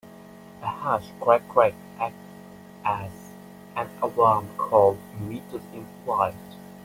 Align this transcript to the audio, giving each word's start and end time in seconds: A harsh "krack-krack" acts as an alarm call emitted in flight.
A 0.63 0.65
harsh 0.65 1.09
"krack-krack" 1.19 1.75
acts 1.99 2.33
as 2.83 3.11
an 3.75 3.87
alarm 4.01 4.47
call 4.57 4.97
emitted 5.19 5.61
in 5.75 5.85
flight. 6.03 6.33